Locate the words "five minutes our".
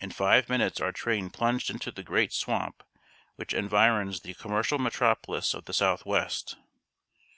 0.10-0.90